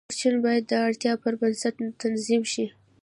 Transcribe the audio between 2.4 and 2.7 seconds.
شي.